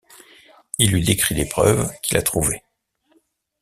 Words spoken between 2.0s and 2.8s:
qu'il a trouvées.